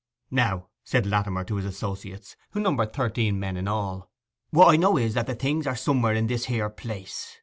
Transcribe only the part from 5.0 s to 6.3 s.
that the things are somewhere in